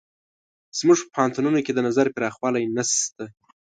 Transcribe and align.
زموږ 0.79 0.99
په 1.03 1.09
پوهنتونونو 1.15 1.59
کې 1.65 1.71
د 1.73 1.79
نظر 1.87 2.05
پراخوالی 2.15 2.63
نشته. 2.75 3.23